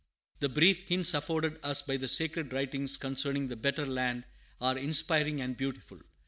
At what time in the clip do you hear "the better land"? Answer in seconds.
3.49-4.25